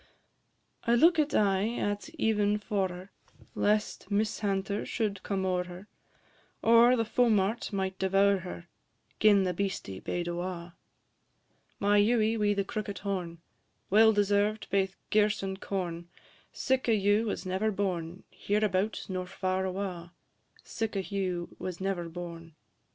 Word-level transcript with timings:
I 0.85 0.95
lookit 0.95 1.35
aye 1.35 1.73
at 1.77 2.09
even' 2.15 2.57
for 2.57 2.89
her, 2.89 3.11
Lest 3.53 4.09
mishanter 4.09 4.83
should 4.83 5.21
come 5.21 5.45
o'er 5.45 5.65
her, 5.65 5.87
Or 6.63 6.95
the 6.95 7.05
fowmart 7.05 7.71
might 7.71 7.99
devour 7.99 8.37
her, 8.39 8.67
Gin 9.19 9.43
the 9.43 9.53
beastie 9.53 9.99
bade 9.99 10.27
awa; 10.27 10.75
My 11.79 11.99
Ewie 11.99 12.35
wi' 12.35 12.55
the 12.55 12.63
crookit 12.63 12.97
horn, 13.05 13.41
Well 13.91 14.11
deserved 14.11 14.65
baith 14.71 14.95
girse 15.11 15.43
and 15.43 15.61
corn, 15.61 16.09
Sic 16.51 16.87
a 16.87 16.95
Ewe 16.95 17.27
was 17.27 17.45
never 17.45 17.69
born, 17.69 18.23
Hereabout 18.31 19.05
nor 19.07 19.27
far 19.27 19.67
awa'; 19.67 20.13
Sic 20.63 20.95
a 20.95 21.03
Ewe 21.03 21.55
was 21.59 21.79
never 21.79 22.09
born, 22.09 22.53
&c. 22.55 22.55